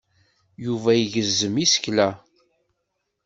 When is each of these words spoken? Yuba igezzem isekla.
Yuba 0.65 0.91
igezzem 0.95 1.55
isekla. 1.65 2.07